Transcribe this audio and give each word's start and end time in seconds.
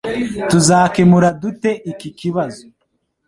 Tuzakemura 0.49 1.29
dute 1.41 1.71
iki 1.91 2.09
kibazo 2.19 2.63